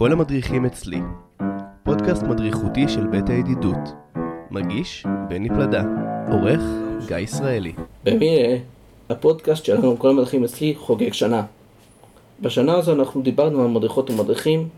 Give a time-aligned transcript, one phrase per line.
[0.00, 1.00] כל המדריכים אצלי,
[1.82, 3.78] פודקאסט מדריכותי של בית הידידות.
[4.50, 5.82] מגיש בני פלדה,
[6.32, 6.60] עורך
[7.06, 7.72] גיא ישראלי.
[8.04, 8.56] במילה,
[9.08, 11.42] הפודקאסט שלנו, כל המדריכים אצלי, חוגג שנה.
[12.40, 14.68] בשנה הזו אנחנו דיברנו על מדריכות ומדריכים,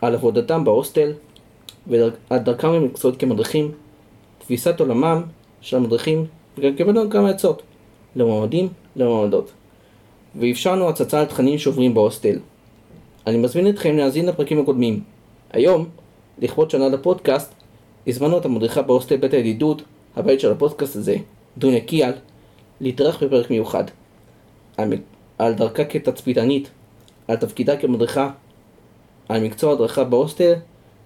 [0.00, 1.12] על עבודתם בהוסטל,
[1.86, 3.72] ועל דרכם למקצועות כמדריכים,
[4.38, 5.22] תפיסת עולמם
[5.60, 6.26] של המדריכים,
[6.58, 7.62] וגם קיבלנו כמה עצות,
[8.16, 9.52] למועמדים, למועמדות.
[10.40, 12.38] ואפשרנו הצצה על תכנים שעוברים בהוסטל.
[13.26, 15.02] אני מזמין אתכם להאזין לפרקים הקודמים.
[15.52, 15.88] היום,
[16.38, 17.52] לכבוד שנה לפודקאסט,
[18.06, 19.82] הזמנו את המדריכה בהוסטל בית הידידות,
[20.16, 21.16] הבית של הפודקאסט הזה,
[21.58, 22.12] דוניה קיאל,
[22.80, 23.84] להתארח בפרק מיוחד.
[25.38, 26.70] על, דרכה כתצפיתנית,
[27.28, 28.30] על תפקידה כמדריכה,
[29.28, 30.52] על מקצוע הדרכה בהוסטל,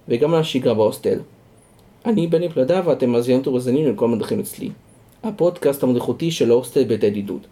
[0.07, 1.19] וגם על השגרה בהוסטל.
[2.05, 4.69] אני בני פלדה ואתם מאזינות ומאזינים לכל המדריכים אצלי.
[5.23, 7.47] הפודקאסט המדריכותי של ההוסטל בית הידידות.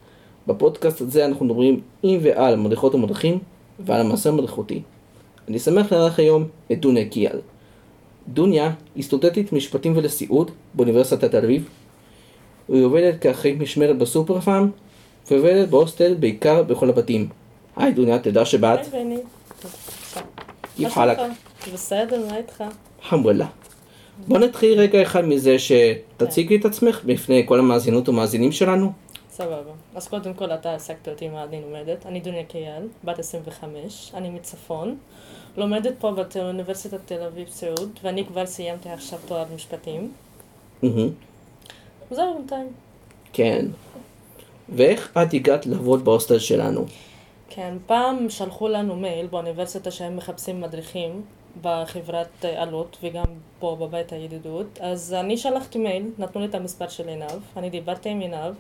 [0.47, 3.39] בפודקאסט הזה אנחנו מדברים עם ועל מדריכות ומדריכים
[3.85, 4.81] ועל המעשה המדריכותי.
[5.47, 7.39] אני שמח לארח היום את דוניה קיאל.
[8.27, 11.69] דוניה היא סטודנטית משפטים ולסיעוד באוניברסיטת תל אביב.
[12.67, 14.69] היא עובדת כאחראית משמרת בסופר פארם
[15.31, 17.29] ועובדת בהוסטל בעיקר בכל הבתים.
[17.75, 18.93] היי דוניה, תדע שבאת.
[18.93, 19.17] היי בני.
[20.75, 21.17] כיף חלק.
[21.73, 22.63] בסדר, מה איתך?
[23.09, 23.47] חמולה.
[24.27, 28.91] בוא נתחיל רגע אחד מזה שתציגי את עצמך בפני כל המאזינות ומאזינים שלנו.
[29.39, 29.71] סבבה.
[29.95, 32.05] אז קודם כל אתה העסקת אותי מה אני לומדת.
[32.05, 34.97] אני דוניה קייל, בת 25, אני מצפון.
[35.57, 40.11] לומדת פה באוניברסיטת תל אביב סיעוד, ואני כבר סיימתי עכשיו תואר משפטים.
[42.11, 42.67] זהו בינתיים.
[43.33, 43.65] כן.
[44.69, 46.85] ואיך את הגעת לעבוד בהוסטל שלנו?
[47.49, 51.21] כן, פעם שלחו לנו מייל באוניברסיטה שהם מחפשים מדריכים
[51.61, 53.25] בחברת אה, עלות וגם
[53.59, 54.79] פה בבית הידידות.
[54.81, 58.55] אז אני שלחתי מייל, נתנו לי את המספר של עינב, אני דיברתי עם עינב.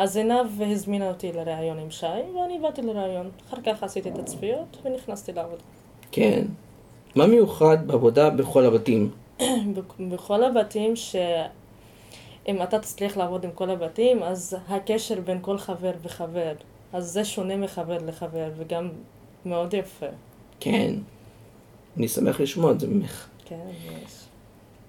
[0.00, 3.30] אז עינב הזמינה אותי לראיון עם שי, ואני באתי לראיון.
[3.48, 5.62] אחר כך עשיתי את הצפיות ונכנסתי לעבודה.
[6.12, 6.46] כן.
[7.14, 9.10] מה מיוחד בעבודה בכל הבתים?
[10.10, 16.52] בכל הבתים שאם אתה תצליח לעבוד עם כל הבתים, אז הקשר בין כל חבר וחבר,
[16.92, 18.88] אז זה שונה מחבר לחבר, וגם
[19.46, 20.06] מאוד יפה.
[20.60, 20.94] כן.
[21.96, 23.28] אני שמח לשמוע את זה ממך.
[23.44, 24.12] כן, יש.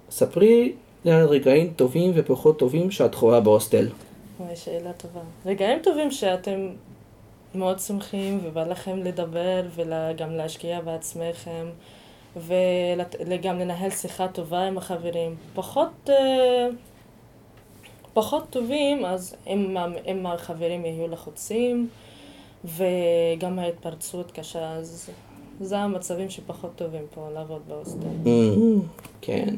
[0.09, 0.74] ספרי
[1.06, 3.88] לי על רגעים טובים ופחות טובים שאת חווה בהוסטל.
[4.56, 5.22] שאלה טובה.
[5.46, 6.69] רגעים טובים שאתם
[7.56, 11.68] מאוד שמחים ובא לכם לדבר וגם להשקיע בעצמכם
[12.35, 15.35] וגם לנהל שיחה טובה עם החברים.
[15.53, 16.68] פחות, אה,
[18.13, 21.90] פחות טובים, אז אם, אם החברים יהיו לחוצים
[22.66, 25.09] וגם ההתפרצות קשה, אז
[25.59, 28.08] זה המצבים שפחות טובים פה לעבוד בהוסטל.
[28.23, 28.81] מהמם.
[29.22, 29.56] כן.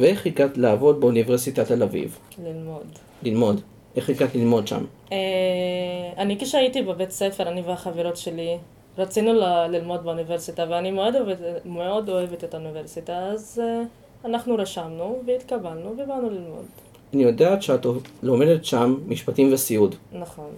[0.00, 2.18] ואיך הגעת לעבוד באוניברסיטת תל אביב?
[2.44, 2.86] ללמוד.
[3.22, 3.60] ללמוד.
[3.96, 4.84] איך הגעת ללמוד שם?
[5.12, 5.16] אה,
[6.18, 8.56] אני כשהייתי בבית ספר, אני והחברות שלי,
[8.98, 13.82] רצינו ל- ללמוד באוניברסיטה, ואני מאוד אוהבת, מאוד אוהבת את האוניברסיטה, אז אה,
[14.24, 16.64] אנחנו רשמנו והתקבלנו ובאנו ללמוד.
[17.14, 17.86] אני יודעת שאת
[18.22, 19.94] לומדת שם משפטים וסיעוד.
[20.12, 20.50] נכון.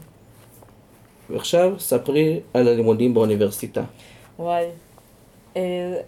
[1.31, 3.83] ועכשיו ספרי על הלימודים באוניברסיטה.
[4.39, 4.65] וואי.
[5.57, 5.61] אה,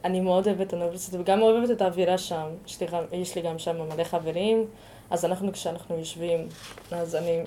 [0.04, 2.46] אני מאוד אוהבת את האוניברסיטה וגם אוהבת את האווירה שם.
[2.66, 4.64] יש לי, גם- יש לי גם שם מלא חברים,
[5.10, 6.48] אז אנחנו כשאנחנו יושבים,
[6.90, 7.42] אז אני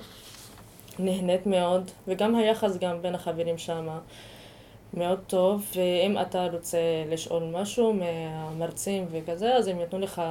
[0.98, 3.88] נהנית מאוד, וגם היחס גם בין החברים שם
[4.94, 6.78] מאוד טוב, ואם אתה רוצה
[7.10, 10.22] לשאול משהו מהמרצים וכזה, אז הם יתנו לך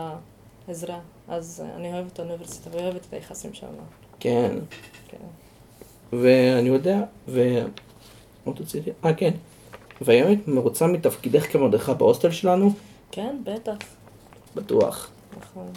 [0.68, 1.00] עזרה.
[1.28, 3.68] אז אני אוהבת את האוניברסיטה ואוהבת את היחסים שם.
[4.20, 4.52] כן.
[5.08, 5.18] כן.
[6.14, 7.60] ואני יודע, ו...
[8.46, 8.92] מה רציתי?
[9.06, 9.32] אה, כן.
[10.02, 12.72] והיום את מרוצה מתפקידך כמדריכה בהוסטל שלנו?
[13.12, 13.78] כן, בטח.
[14.56, 15.10] בטוח.
[15.38, 15.68] נכון.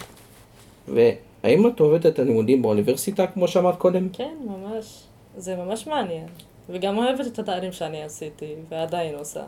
[0.89, 4.09] והאם את אוהבת את הלימודים באוניברסיטה, כמו שאמרת קודם?
[4.13, 5.03] כן, ממש.
[5.37, 6.27] זה ממש מעניין.
[6.69, 9.43] וגם אוהבת את התארים שאני עשיתי, ועדיין עושה.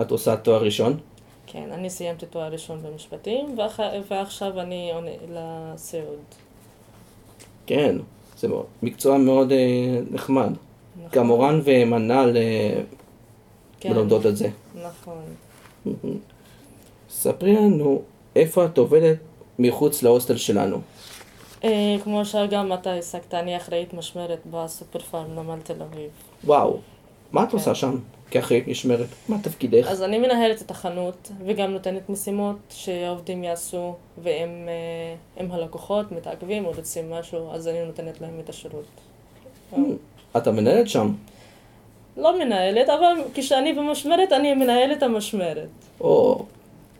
[0.00, 0.98] את עושה תואר ראשון?
[1.46, 3.80] כן, אני סיימתי תואר ראשון במשפטים, ואח...
[4.10, 6.18] ועכשיו אני עונה לסיעוד.
[7.66, 7.96] כן.
[8.38, 8.48] זה
[8.82, 10.50] מקצוע מאוד אה, נחמד.
[10.96, 11.08] נכון.
[11.12, 12.80] גם מורן ומנל אה,
[13.82, 14.48] כן, מלמדות את זה.
[14.82, 15.22] נכון.
[17.10, 18.02] ספרי לנו
[18.36, 19.16] איפה את עובדת
[19.58, 20.80] מחוץ להוסטל שלנו.
[21.64, 26.10] אה, כמו שגם אתה השגת, אני אחראית משמרת בסופר פארם נמל תל אביב.
[26.44, 26.78] וואו.
[27.32, 27.56] מה את כן.
[27.56, 27.98] עושה שם
[28.30, 29.06] כאחראית משמרת?
[29.28, 29.86] מה תפקידך?
[29.90, 34.68] אז אני מנהלת את החנות, וגם נותנת משימות שהעובדים יעשו, ואם
[35.38, 38.84] אה, הלקוחות מתעכבים או רוצים משהו, אז אני נותנת להם את השירות.
[40.36, 41.12] את המנהלת שם?
[42.16, 45.68] לא מנהלת, אבל כשאני במשמרת, אני מנהלת המשמרת.
[46.00, 46.44] או,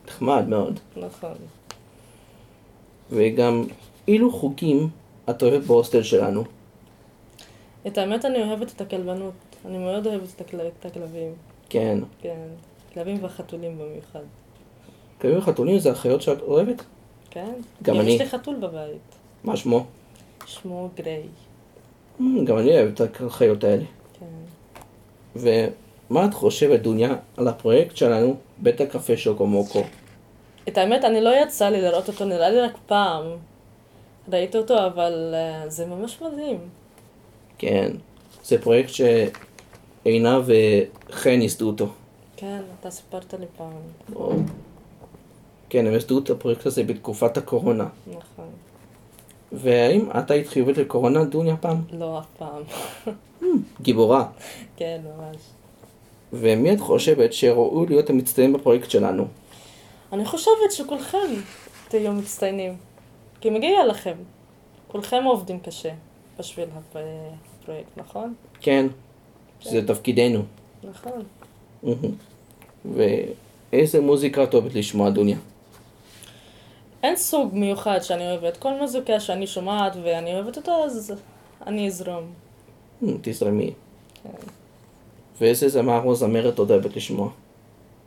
[0.07, 0.81] נחמד מאוד.
[0.97, 1.35] נכון.
[3.11, 3.65] וגם
[4.09, 4.89] אילו חוקים
[5.31, 6.45] את אוהבת בהוסטל שלנו?
[7.87, 9.33] את האמת, אני אוהבת את הכלבנות.
[9.67, 10.57] אני מאוד אוהבת את, הכל...
[10.61, 11.33] את הכלבים.
[11.69, 11.99] כן.
[12.21, 12.47] כן.
[12.95, 14.21] כלבים וחתולים במיוחד.
[15.21, 16.83] כלבים וחתולים זה החיות שאת אוהבת?
[17.31, 17.53] כן?
[17.83, 18.11] גם אני.
[18.11, 19.17] יש לי חתול בבית.
[19.45, 19.85] מה שמו?
[20.47, 21.23] שמו גריי.
[22.45, 23.85] גם אני אוהב את החיות האלה.
[24.21, 24.27] כן.
[25.37, 29.83] ומה את חושבת, דוניה, על הפרויקט שלנו, בית הקפה שוקו מוקו?
[30.69, 33.23] את האמת, אני לא יצא לי לראות אותו, נראה לי רק פעם.
[34.33, 36.59] ראיתי אותו, אבל אה, זה ממש מדהים.
[37.59, 37.91] כן,
[38.45, 40.43] זה פרויקט שעינב
[41.11, 41.89] וחן ייסדו אותו.
[42.37, 43.73] כן, אתה סיפרת לי פעם.
[44.15, 44.33] או-
[45.71, 47.87] כן, הם ייסדו את הפרויקט הזה בתקופת הקורונה.
[48.07, 48.49] נכון.
[49.53, 51.83] והאם את היית חיובית לקורונה, דוניה, פעם?
[51.93, 52.63] לא אף פעם.
[53.83, 54.27] גיבורה.
[54.77, 55.37] כן, ממש.
[56.33, 59.25] ומי את חושבת שראו להיות המצטיינים בפרויקט שלנו?
[60.13, 61.19] אני חושבת שכולכם
[61.89, 62.77] תהיו מצטיינים.
[63.41, 64.15] כי מגיע לכם.
[64.89, 65.91] כולכם עובדים קשה
[66.39, 66.97] בשביל הפ-
[67.63, 68.35] הפרויקט, נכון?
[68.61, 68.87] כן,
[69.63, 70.43] זה תפקידנו.
[70.85, 71.23] נכון.
[72.85, 75.37] ואיזה מוזיקה את אוהבת לשמוע, דוניה?
[77.03, 78.57] אין סוג מיוחד שאני אוהבת.
[78.57, 81.13] כל מוזיקה שאני שומעת ואני אוהבת אותה, אז
[81.67, 82.33] אני אזרום.
[83.03, 83.73] מהמם, תזרמי.
[85.41, 87.29] ואיזה זמר או זמרת את אוהבת לשמוע?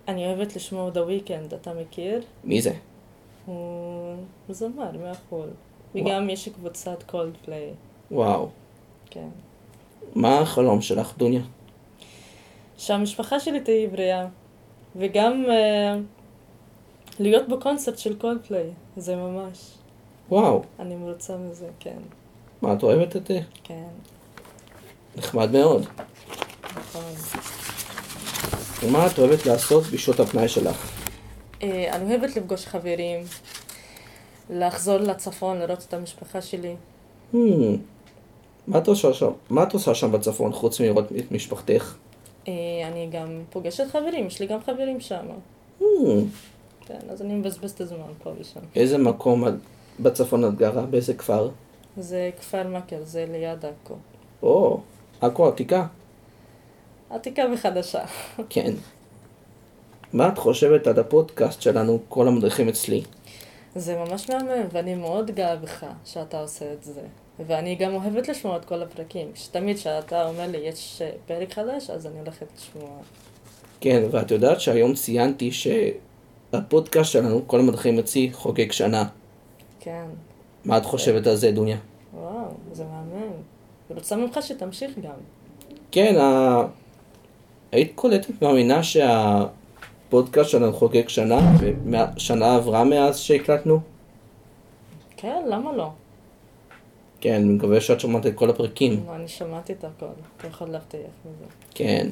[0.07, 2.21] אני אוהבת לשמוע The Weeknd, אתה מכיר?
[2.43, 2.73] מי זה?
[3.45, 4.15] הוא
[4.49, 5.47] זמר מהחול.
[5.95, 7.69] וגם יש קבוצת קולדפליי.
[8.11, 8.49] וואו.
[9.09, 9.27] כן.
[10.15, 11.41] מה החלום שלך, דוניה?
[12.77, 14.27] שהמשפחה שלי תהיה בריאה.
[14.95, 15.95] וגם אה,
[17.19, 18.69] להיות בקונצרט של קולדפליי.
[18.97, 19.71] זה ממש.
[20.29, 20.61] וואו.
[20.79, 21.97] אני מרוצה מזה, כן.
[22.61, 23.39] מה, את אוהבת את זה?
[23.63, 23.87] כן,
[25.17, 25.85] נחמד מאוד.
[26.77, 27.13] נכון.
[28.83, 30.91] ומה את אוהבת לעשות בשעות הפנאי שלך?
[31.63, 33.19] אה, אני אוהבת לפגוש חברים,
[34.49, 36.75] לחזור לצפון, לראות את המשפחה שלי.
[37.33, 37.37] Hmm.
[38.67, 38.79] מה
[39.63, 40.11] את עושה שם?
[40.11, 41.95] בצפון חוץ מלראות את משפחתך?
[42.47, 42.53] אה,
[42.87, 45.25] אני גם פוגשת חברים, יש לי גם חברים שם.
[45.81, 45.83] Hmm.
[46.85, 48.59] כן, אז אני מבזבז את הזמן פה ושם.
[48.75, 49.43] איזה מקום
[49.99, 50.81] בצפון את גרה?
[50.81, 51.49] באיזה כפר?
[51.97, 53.95] זה כפר מכר, זה ליד עכו.
[54.43, 54.79] או,
[55.21, 55.85] עכו עתיקה.
[57.09, 58.05] עתיקה וחדשה.
[58.49, 58.73] כן.
[60.13, 63.03] מה את חושבת על הפודקאסט שלנו, כל המדריכים אצלי?
[63.75, 67.01] זה ממש מהמם, ואני מאוד גאה בך שאתה עושה את זה.
[67.47, 69.27] ואני גם אוהבת לשמוע את כל הפרקים.
[69.51, 72.89] תמיד כשאתה אומר לי יש פרק חדש, אז אני הולכת לשמוע.
[73.81, 79.05] כן, ואת יודעת שהיום ציינתי שהפודקאסט שלנו, כל המדריכים אצלי, חוגג שנה.
[79.79, 80.05] כן.
[80.65, 81.77] מה את חושבת על זה, דוניה?
[82.13, 83.31] וואו, זה מהמם.
[83.89, 85.11] ורוצה ממך שתמשיך גם.
[85.91, 86.61] כן, ה...
[87.71, 91.39] היית קולטת מאמינה שהפודקאסט שלנו חוגג שנה,
[92.15, 93.79] ושנה עברה מאז שהקלטנו?
[95.17, 95.89] כן, למה לא?
[97.21, 99.03] כן, אני מקווה שאת שומעת את כל הפרקים.
[99.07, 100.05] לא, אני שמעתי את הכל.
[100.37, 101.45] אתה יכול להבטיח מזה.
[101.75, 102.07] כן.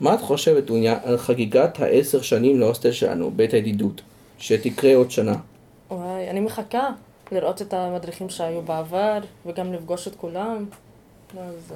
[0.00, 4.00] מה את חושבת, דוניה, על חגיגת העשר שנים להוסטל שלנו, בית הידידות,
[4.38, 5.34] שתקרה עוד שנה?
[5.90, 6.90] וואי, אני מחכה
[7.32, 10.64] לראות את המדריכים שהיו בעבר, וגם לפגוש את כולם.
[11.38, 11.72] אז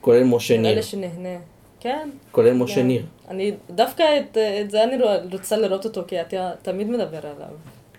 [0.00, 0.74] כולל משה ניר.
[0.74, 1.38] לי שנהנה.
[1.80, 2.10] כן.
[2.32, 2.86] כולל משה כן.
[2.86, 3.06] ניר.
[3.28, 4.96] אני, דווקא את, את זה אני
[5.32, 7.54] רוצה לראות אותו, כי אתה תמיד מדבר עליו.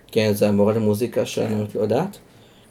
[0.06, 2.18] כן, זה המורה למוזיקה שלנו, את לא יודעת?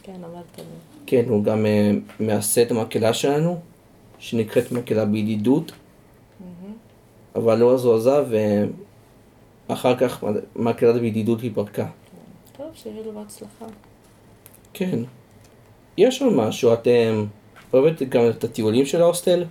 [0.03, 0.63] כן, אמרת לי.
[1.05, 3.59] כן, הוא גם אה, מייסד המקהלה שלנו,
[4.19, 5.71] שנקראת מקהלה בידידות.
[7.35, 8.25] אבל לא אז הוא עזב,
[9.69, 10.23] ואחר כך
[10.55, 11.87] מקהלת בידידות התפרקה.
[12.57, 13.65] טוב, שיהיה לו בהצלחה.
[14.73, 14.99] כן.
[15.97, 17.21] יש עוד משהו, את אה,
[17.73, 19.45] אוהבת גם את הטיולים של ההוסטל?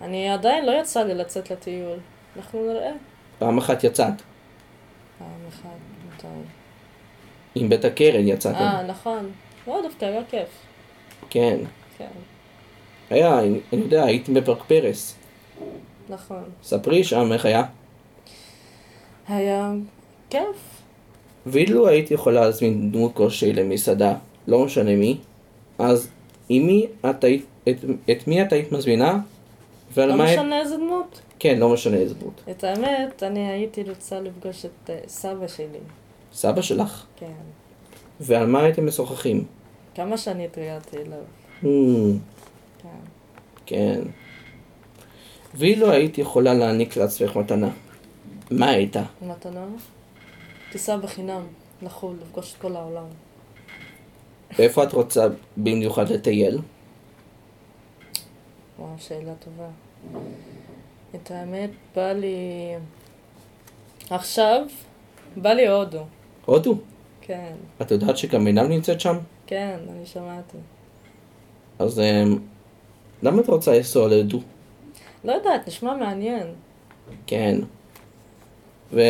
[0.00, 1.98] אני עדיין לא יצא לי לצאת לטיול.
[2.36, 2.92] אנחנו נראה.
[3.38, 4.14] פעם אחת יצאת,
[5.18, 5.68] פעם אחת,
[6.16, 6.26] מתי.
[7.54, 8.58] עם בית הקרן יצאתם.
[8.58, 9.30] אה, נכון.
[9.66, 10.48] לא, דווקא היה כיף.
[11.30, 11.58] כן.
[11.98, 12.06] כן,
[13.10, 15.14] היה, אני אני יודע, הייתם בפארק פרס.
[16.08, 16.44] נכון.
[16.62, 17.64] ספרי שם איך היה.
[19.28, 19.72] היה
[20.30, 20.82] כיף.
[21.46, 24.14] ואילו היית יכולה להזמין דמות כלשהי למסעדה,
[24.46, 25.18] לא משנה מי,
[25.78, 26.10] אז
[26.48, 27.76] עם מי את היית, את,
[28.10, 29.18] את מי את היית מזמינה?
[29.94, 30.38] ועל לא מה היית...
[30.40, 31.20] משנה איזה דמות.
[31.38, 32.42] כן, לא משנה איזה דמות.
[32.50, 35.78] את האמת, אני הייתי רוצה לפגוש את אה, סבא שלי.
[36.32, 37.06] סבא שלך.
[37.16, 37.32] כן.
[38.20, 39.44] ועל מה הייתם משוחחים?
[39.94, 41.18] כמה שאני התראיינתי אליו.
[41.62, 41.66] Hmm,
[42.82, 42.88] כן.
[43.66, 44.00] כן.
[45.54, 47.70] ואילו היית יכולה להעניק לעצמך מתנה,
[48.50, 49.02] מה הייתה?
[49.22, 49.64] מתנה?
[50.72, 51.46] טיסה בחינם
[51.82, 53.04] לחו"ל, לפגוש את כל העולם.
[54.58, 55.26] ואיפה את רוצה
[55.56, 56.58] במיוחד לטייל?
[58.78, 59.68] וואו, שאלה טובה.
[61.14, 62.74] את האמת, בא לי...
[64.10, 64.62] עכשיו,
[65.36, 66.04] בא לי הודו.
[66.44, 66.78] הודו.
[67.20, 69.16] כן, את יודעת שגם עינב נמצאת שם?
[69.46, 70.56] כן, אני שמעתי.
[71.78, 72.38] אז אמ,
[73.22, 74.40] למה את רוצה לנסוע להודו?
[75.24, 76.46] לא יודעת, נשמע מעניין.
[77.26, 77.58] כן.
[78.92, 79.02] ומה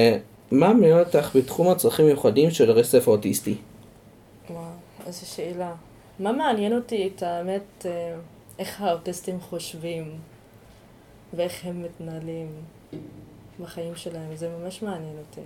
[0.52, 3.54] מעניין אותך בתחום הצרכים המיוחדים של הרצף האוטיסטי?
[5.06, 5.74] איזו שאלה.
[6.18, 8.16] מה מעניין אותי את האמת, אה,
[8.58, 10.18] איך האוטיסטים חושבים
[11.34, 12.48] ואיך הם מתנהלים
[13.60, 15.40] בחיים שלהם, זה ממש מעניין אותי.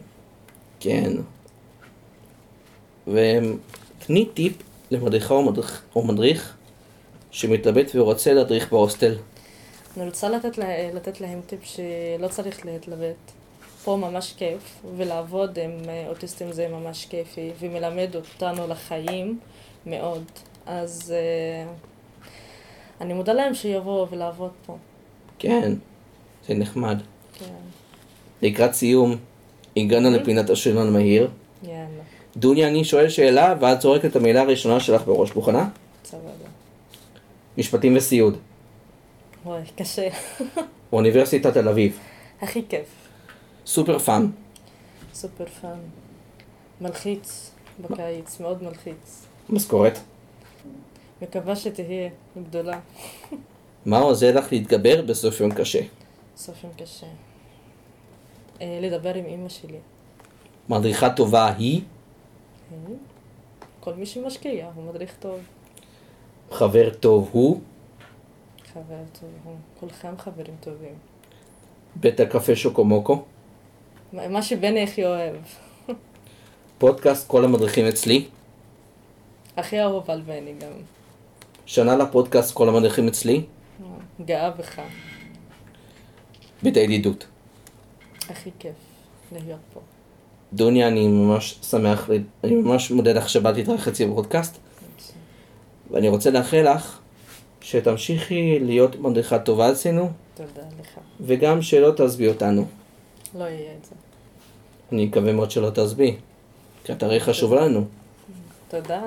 [0.81, 1.12] כן.
[3.07, 4.52] ותני טיפ
[4.90, 6.57] למדריכה או מדריך, או מדריך
[7.31, 9.17] שמתלבט ורוצה להדריך בהוסטל.
[9.97, 13.39] אני רוצה לתת, לה, לתת להם טיפ שלא צריך להתלבט.
[13.84, 19.38] פה ממש כיף, ולעבוד עם אה, אוטיסטים זה ממש כיפי, ומלמד אותנו לחיים
[19.87, 20.25] מאוד.
[20.66, 21.72] אז אה,
[23.00, 24.76] אני מודה להם שיבואו ולעבוד פה.
[25.38, 25.72] כן,
[26.49, 26.99] זה נחמד.
[27.38, 27.44] כן,
[28.42, 29.16] לקראת סיום,
[29.76, 31.30] הגענו לפינת השאלון המהיר.
[31.62, 31.87] יאללה,
[32.37, 35.34] דוניה, אני שואל שאלה, ואת זורקת את המילה הראשונה שלך בראש.
[35.34, 35.68] מוכנה?
[36.04, 36.30] סבבה.
[37.58, 38.37] משפטים וסיעוד.
[39.44, 40.08] וואי, קשה.
[40.92, 41.99] אוניברסיטת תל אביב.
[42.42, 43.00] הכי כיף.
[43.66, 44.30] super fun.
[45.14, 45.78] super fun.
[46.81, 47.50] מלחיץ
[47.81, 49.26] בקיץ, מאוד מלחיץ.
[49.49, 49.99] משכורת.
[51.23, 52.11] מקווה שתהיה
[52.43, 52.81] גדולה.
[53.87, 55.81] מה עוזר לך להתגבר בסוף יום קשה?
[56.37, 57.07] סוף יום קשה.
[58.61, 59.79] אה, לדבר עם אימא שלי.
[60.69, 61.83] מדריכה טובה היא?
[63.81, 65.40] כל מי שמשקיע הוא מדריך טוב.
[66.50, 67.61] חבר טוב הוא?
[68.73, 69.57] חבר טוב, הוא.
[69.81, 70.95] כולכם חברים טובים.
[71.97, 73.23] בית הקפה שוקומוקו?
[74.12, 75.35] מה שבני הכי אוהב.
[76.79, 78.25] פודקאסט כל המדריכים אצלי?
[79.57, 80.73] הכי אהוב על בני גם.
[81.67, 83.43] שנה לפודקאסט כל המדריכים אצלי?
[84.25, 84.81] גאה בך.
[86.62, 87.26] בית הידידות.
[88.29, 88.73] הכי כיף
[89.33, 89.81] להיות פה.
[90.52, 92.11] דוניה, אני ממש שמח,
[92.45, 94.57] אני ממש מודה לך שבאת להתארח אצלי בפודקאסט,
[95.90, 96.99] ואני רוצה לאחל לך
[97.61, 100.99] שתמשיכי להיות מדריכה טובה אצלנו, תודה לך.
[101.21, 102.67] וגם שלא תעזבי אותנו.
[103.38, 103.94] לא יהיה את זה.
[104.92, 106.16] אני מקווה מאוד שלא תעזבי,
[106.84, 107.84] כי את הרי חשובה לנו.
[108.68, 109.02] תודה.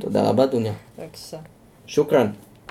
[0.00, 0.72] תודה רבה, דוניה.
[0.98, 1.38] בבקשה.
[1.86, 2.30] שוכרן.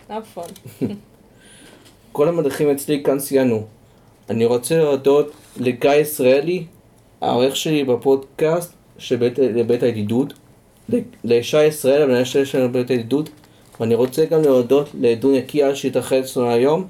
[0.09, 0.43] נכון.
[2.11, 3.63] כל המדריכים אצלי כאן סיינו.
[4.29, 6.65] אני רוצה להודות לגיא ישראלי,
[7.21, 10.33] העורך שלי בפודקאסט של בית, לבית הידידות,
[10.89, 13.29] ל- לשי ישראל, המנהל שלנו בבית הידידות,
[13.79, 16.87] ואני רוצה גם להודות לדוניה קיאל שהתאחד אצלנו היום,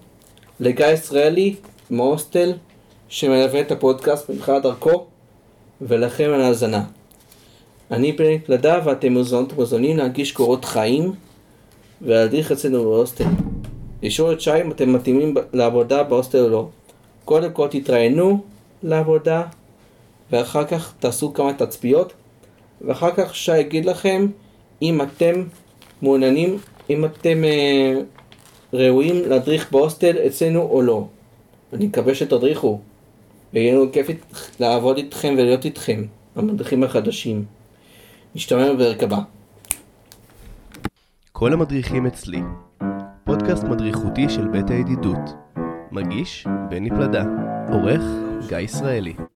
[0.60, 1.56] לגיא ישראלי
[1.90, 2.54] מהוסטל
[3.10, 5.06] שמלווה את הפודקאסט בתחילת דרכו,
[5.82, 6.84] ולכם על ההאזנה.
[7.92, 11.14] אני בני פלדה ואתם ומוזמנים להגיש קורות חיים
[12.02, 13.26] ולהדריך אצלנו בהוסטל.
[14.04, 16.68] לשאול את שי אם אתם מתאימים לעבודה בהוסטל או לא.
[17.26, 18.44] קודם כל תתראיינו
[18.84, 19.44] לעבודה,
[20.32, 22.14] ואחר כך תעשו כמה תצפיות,
[22.82, 24.28] ואחר כך שי יגיד לכם
[24.82, 25.44] אם אתם
[26.02, 26.58] מעוניינים,
[26.90, 28.02] אם אתם אה,
[28.74, 31.06] ראויים להדריך בהוסטל אצלנו או לא.
[31.74, 32.80] אני מקווה שתדריכו,
[33.54, 34.08] ויהיה לנו כיף
[34.60, 36.06] לעבוד איתכם ולהיות איתכם,
[36.36, 37.46] המדריכים החדשים.
[38.36, 39.20] נשתמע בפרק הבא.
[41.32, 42.42] כל המדריכים אצלי.
[43.24, 45.30] פודקאסט מדריכותי של בית הידידות.
[45.92, 47.24] מגיש בני פלדה.
[47.72, 48.02] עורך
[48.48, 49.14] גיא ישראלי.